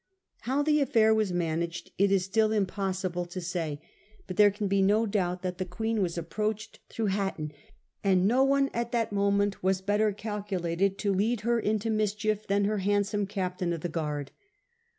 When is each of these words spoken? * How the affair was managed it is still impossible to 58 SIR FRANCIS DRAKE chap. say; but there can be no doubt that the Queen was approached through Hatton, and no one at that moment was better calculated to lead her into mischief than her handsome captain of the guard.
* 0.25 0.39
How 0.49 0.63
the 0.63 0.81
affair 0.81 1.13
was 1.13 1.31
managed 1.31 1.91
it 1.99 2.11
is 2.11 2.25
still 2.25 2.51
impossible 2.51 3.23
to 3.27 3.39
58 3.39 3.43
SIR 3.43 3.49
FRANCIS 3.51 3.53
DRAKE 3.53 3.79
chap. 3.79 3.83
say; 3.83 4.23
but 4.25 4.35
there 4.37 4.49
can 4.49 4.67
be 4.67 4.81
no 4.81 5.05
doubt 5.05 5.43
that 5.43 5.59
the 5.59 5.63
Queen 5.65 6.01
was 6.01 6.17
approached 6.17 6.79
through 6.89 7.05
Hatton, 7.05 7.53
and 8.03 8.25
no 8.27 8.43
one 8.43 8.71
at 8.73 8.91
that 8.93 9.11
moment 9.11 9.61
was 9.61 9.81
better 9.81 10.11
calculated 10.11 10.97
to 10.97 11.13
lead 11.13 11.41
her 11.41 11.59
into 11.59 11.91
mischief 11.91 12.47
than 12.47 12.65
her 12.65 12.79
handsome 12.79 13.27
captain 13.27 13.71
of 13.71 13.81
the 13.81 13.89
guard. 13.89 14.31